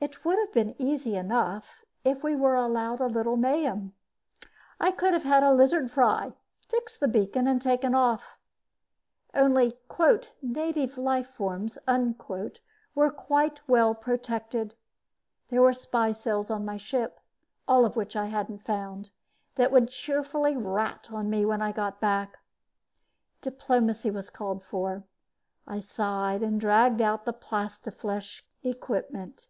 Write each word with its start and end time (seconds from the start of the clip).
It 0.00 0.24
would 0.24 0.38
have 0.38 0.52
been 0.52 0.76
easy 0.78 1.16
enough 1.16 1.84
if 2.04 2.22
we 2.22 2.36
were 2.36 2.54
allowed 2.54 3.00
a 3.00 3.08
little 3.08 3.36
mayhem. 3.36 3.94
I 4.78 4.92
could 4.92 5.12
have 5.12 5.24
had 5.24 5.42
a 5.42 5.52
lizard 5.52 5.90
fry, 5.90 6.34
fixed 6.68 7.00
the 7.00 7.08
beacon 7.08 7.48
and 7.48 7.60
taken 7.60 7.96
off. 7.96 8.38
Only 9.34 9.76
"native 10.40 10.98
life 10.98 11.26
forms" 11.30 11.78
were 12.94 13.10
quite 13.10 13.60
well 13.66 13.92
protected. 13.92 14.76
There 15.48 15.62
were 15.62 15.72
spy 15.72 16.12
cells 16.12 16.48
on 16.48 16.64
my 16.64 16.76
ship, 16.76 17.18
all 17.66 17.84
of 17.84 17.96
which 17.96 18.14
I 18.14 18.26
hadn't 18.26 18.62
found, 18.64 19.10
that 19.56 19.72
would 19.72 19.90
cheerfully 19.90 20.56
rat 20.56 21.08
on 21.10 21.28
me 21.28 21.44
when 21.44 21.60
I 21.60 21.72
got 21.72 21.98
back. 21.98 22.38
Diplomacy 23.42 24.12
was 24.12 24.30
called 24.30 24.62
for. 24.62 25.02
I 25.66 25.80
sighed 25.80 26.44
and 26.44 26.60
dragged 26.60 27.00
out 27.00 27.24
the 27.24 27.32
plastiflesh 27.32 28.42
equipment. 28.62 29.48